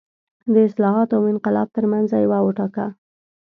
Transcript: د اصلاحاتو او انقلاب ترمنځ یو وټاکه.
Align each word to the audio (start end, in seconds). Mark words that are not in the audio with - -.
د 0.53 0.55
اصلاحاتو 0.67 1.13
او 1.17 1.23
انقلاب 1.33 1.67
ترمنځ 1.75 2.07
یو 2.23 2.33
وټاکه. 2.47 2.87